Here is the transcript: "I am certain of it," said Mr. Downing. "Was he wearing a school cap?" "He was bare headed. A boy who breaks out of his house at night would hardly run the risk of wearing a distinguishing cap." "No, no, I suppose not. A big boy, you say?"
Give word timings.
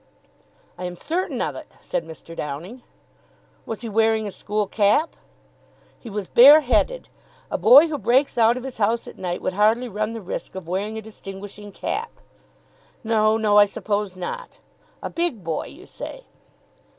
"I 0.79 0.85
am 0.85 0.95
certain 0.95 1.43
of 1.43 1.55
it," 1.55 1.67
said 1.79 2.03
Mr. 2.05 2.35
Downing. 2.35 2.81
"Was 3.67 3.81
he 3.81 3.87
wearing 3.89 4.25
a 4.25 4.31
school 4.31 4.65
cap?" 4.65 5.15
"He 5.99 6.09
was 6.09 6.27
bare 6.27 6.61
headed. 6.61 7.07
A 7.51 7.59
boy 7.59 7.87
who 7.87 7.99
breaks 7.99 8.35
out 8.35 8.57
of 8.57 8.63
his 8.63 8.79
house 8.79 9.07
at 9.07 9.19
night 9.19 9.43
would 9.43 9.53
hardly 9.53 9.87
run 9.87 10.13
the 10.13 10.19
risk 10.21 10.55
of 10.55 10.67
wearing 10.67 10.97
a 10.97 11.03
distinguishing 11.03 11.71
cap." 11.71 12.09
"No, 13.03 13.37
no, 13.37 13.59
I 13.59 13.67
suppose 13.67 14.15
not. 14.15 14.57
A 15.03 15.09
big 15.11 15.43
boy, 15.43 15.67
you 15.67 15.85
say?" 15.85 16.25